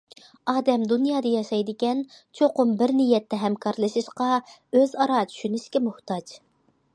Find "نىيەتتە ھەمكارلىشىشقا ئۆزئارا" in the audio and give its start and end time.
3.01-5.21